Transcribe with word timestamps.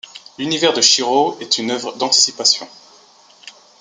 L'univers 0.39 0.73
de 0.73 0.81
Shirow 0.81 1.37
est 1.41 1.59
une 1.59 1.69
œuvre 1.69 1.95
d'anticipation. 1.95 2.67